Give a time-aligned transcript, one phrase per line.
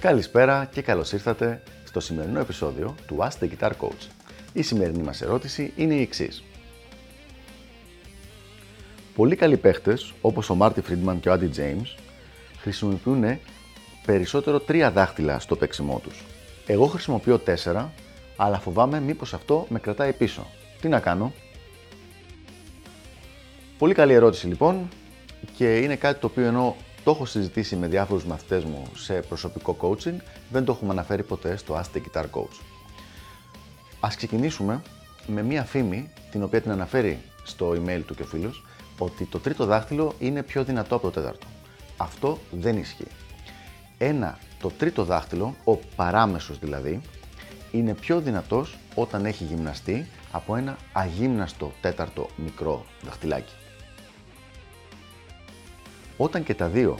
[0.00, 4.08] Καλησπέρα και καλώς ήρθατε στο σημερινό επεισόδιο του Ask the Guitar Coach.
[4.52, 6.42] Η σημερινή μας ερώτηση είναι η εξής.
[9.14, 11.98] Πολύ καλοί παίχτες, όπως ο Μάρτι Φρίντμαν και ο Άντι James,
[12.60, 13.38] χρησιμοποιούν
[14.06, 16.24] περισσότερο τρία δάχτυλα στο παίξιμό τους.
[16.66, 17.92] Εγώ χρησιμοποιώ τέσσερα,
[18.36, 20.46] αλλά φοβάμαι μήπως αυτό με κρατάει πίσω.
[20.80, 21.32] Τι να κάνω;
[23.82, 24.88] Πολύ καλή ερώτηση λοιπόν
[25.56, 29.76] και είναι κάτι το οποίο ενώ το έχω συζητήσει με διάφορους μαθητές μου σε προσωπικό
[29.80, 30.16] coaching,
[30.50, 32.60] δεν το έχουμε αναφέρει ποτέ στο Ask the Guitar Coach.
[34.00, 34.82] Ας ξεκινήσουμε
[35.26, 38.64] με μία φήμη, την οποία την αναφέρει στο email του και ο φίλος,
[38.98, 41.46] ότι το τρίτο δάχτυλο είναι πιο δυνατό από το τέταρτο.
[41.96, 43.06] Αυτό δεν ισχύει.
[43.98, 47.00] Ένα, το τρίτο δάχτυλο, ο παράμεσος δηλαδή,
[47.72, 53.54] είναι πιο δυνατός όταν έχει γυμναστεί από ένα αγύμναστο τέταρτο μικρό δαχτυλάκι.
[56.16, 56.98] Όταν και τα δύο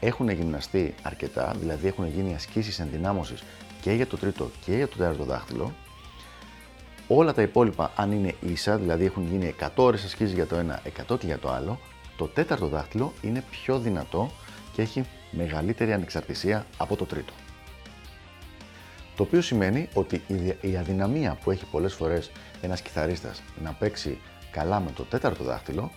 [0.00, 3.42] έχουν γυμναστεί αρκετά, δηλαδή έχουν γίνει ασκήσεις ενδυνάμωσης
[3.80, 5.72] και για το τρίτο και για το τέταρτο δάχτυλο,
[7.08, 10.82] όλα τα υπόλοιπα αν είναι ίσα, δηλαδή έχουν γίνει 100 ώρες ασκήσεις για το ένα,
[11.08, 11.78] 100 και για το άλλο,
[12.16, 14.30] το τέταρτο δάχτυλο είναι πιο δυνατό
[14.72, 17.32] και έχει μεγαλύτερη ανεξαρτησία από το τρίτο.
[19.16, 20.22] Το οποίο σημαίνει ότι
[20.60, 24.18] η αδυναμία που έχει πολλές φορές ένας κιθαρίστας να παίξει
[24.50, 25.90] καλά με το τέταρτο δάχτυλο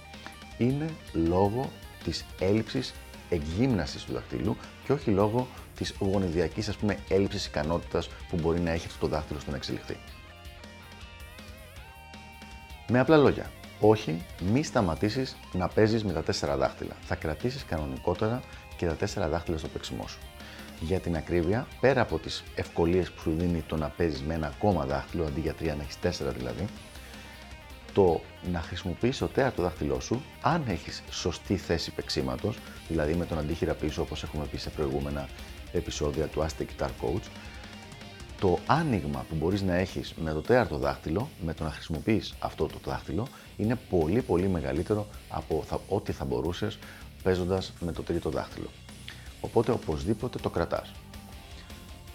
[0.58, 1.70] είναι λόγω
[2.04, 2.94] της έλλειψης
[3.30, 8.72] εκγύμνασης του δαχτύλου και όχι λόγω της γονιδιακής ας πούμε έλλειψης ικανότητας που μπορεί να
[8.72, 9.98] έχει αυτό το δάχτυλο στο να εξελιχθεί.
[12.88, 16.96] Με απλά λόγια, όχι, μη σταματήσεις να παίζεις με τα τέσσερα δάχτυλα.
[17.02, 18.42] Θα κρατήσεις κανονικότερα
[18.78, 20.20] και τα τέσσερα δάχτυλα στο παίξιμό σου.
[20.80, 24.48] Για την ακρίβεια, πέρα από τις ευκολίες που σου δίνει το να παίζεις με ένα
[24.48, 26.66] ακόμα δάχτυλο, αντί για τρία να έχεις τέσσερα δηλαδή,
[27.94, 33.38] το να χρησιμοποιήσει το τέταρτο δάχτυλό σου, αν έχεις σωστή θέση παίξήματος, δηλαδή με τον
[33.38, 35.30] αντίχειρα πίσω, όπως έχουμε πει σε προηγούμενα
[35.72, 37.24] επεισόδια του Ask Guitar Coach,
[38.40, 42.66] το άνοιγμα που μπορείς να έχεις με το τέταρτο δάχτυλο, με το να χρησιμοποιείς αυτό
[42.66, 43.28] το δάχτυλο,
[43.58, 46.78] είναι πολύ πολύ μεγαλύτερο από ό,τι θα μπορούσες
[47.24, 48.70] παίζοντας με το τρίτο δάχτυλο.
[49.46, 50.92] Οπότε οπωσδήποτε το κρατάς.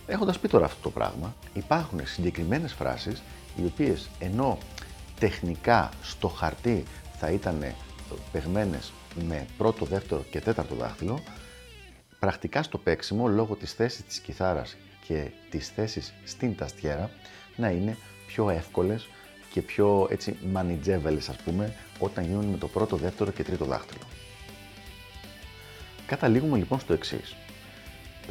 [0.07, 3.23] Έχοντας πει τώρα αυτό το πράγμα, υπάρχουν συγκεκριμένες φράσεις
[3.57, 4.59] οι οποίες ενώ
[5.19, 6.85] τεχνικά στο χαρτί
[7.19, 7.65] θα ήταν
[8.33, 8.93] παιγμένες
[9.29, 11.21] με πρώτο, δεύτερο και τέταρτο δάχτυλο,
[12.19, 14.77] πρακτικά στο παίξιμο λόγω της θέσης της κιθάρας
[15.07, 17.11] και της θέσης στην ταστιέρα
[17.57, 19.09] να είναι πιο εύκολες
[19.53, 24.03] και πιο έτσι μανιτζέβελες ας πούμε όταν γίνουν με το πρώτο, δεύτερο και τρίτο δάχτυλο.
[26.10, 27.37] Καταλήγουμε λοιπόν στο εξής.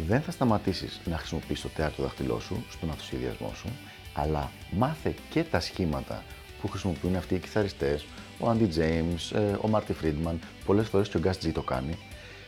[0.08, 3.70] Δεν θα σταματήσεις να χρησιμοποιείς το τέταρτο δάχτυλό σου στον αυτοσχεδιασμό σου,
[4.14, 6.24] αλλά μάθε και τα σχήματα
[6.62, 8.06] που χρησιμοποιούν αυτοί οι κιθαριστές,
[8.40, 10.36] ο Andy James, ε, ο Marty Friedman,
[10.66, 11.98] πολλές φορές και ο Gus G το κάνει.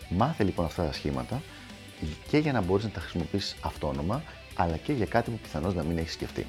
[0.09, 1.41] Μάθε λοιπόν αυτά τα σχήματα
[2.29, 4.23] και για να μπορείς να τα χρησιμοποιήσεις αυτόνομα,
[4.55, 6.45] αλλά και για κάτι που πιθανώς να μην έχεις σκεφτεί.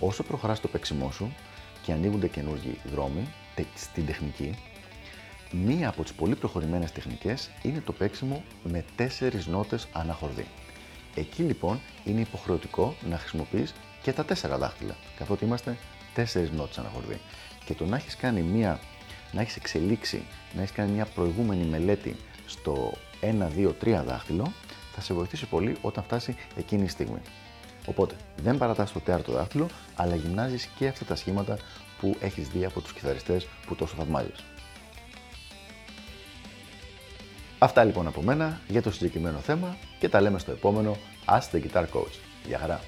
[0.00, 1.34] Όσο προχωράς το παίξιμό σου
[1.82, 3.28] και ανοίγονται καινούργιοι δρόμοι
[3.74, 4.58] στην τεχνική,
[5.50, 10.46] μία από τις πολύ προχωρημένες τεχνικές είναι το παίξιμο με τέσσερις νότες αναχορδί.
[11.14, 15.76] Εκεί λοιπόν είναι υποχρεωτικό να χρησιμοποιείς και τα τέσσερα δάχτυλα, καθότι είμαστε
[16.14, 17.20] τέσσερις νότες αναχορδί.
[17.64, 18.80] Και το να έχεις κάνει μία,
[19.32, 20.22] να έχεις εξελίξει,
[20.54, 24.52] να έχεις κάνει μια προηγούμενη μελέτη στο 1, 2, 3 δάχτυλο,
[24.94, 27.20] θα σε βοηθήσει πολύ όταν φτάσει εκείνη η στιγμή.
[27.86, 31.58] Οπότε δεν παρατάς το τέταρτο δάχτυλο, αλλά γυμνάζεις και αυτά τα σχήματα
[32.00, 34.44] που έχεις δει από τους κιθαριστές που τόσο θαυμάζεις.
[37.66, 40.96] Αυτά λοιπόν από μένα για το συγκεκριμένο θέμα και τα λέμε στο επόμενο
[41.26, 42.18] Ask the Guitar Coach.
[42.46, 42.80] Γεια χαρά!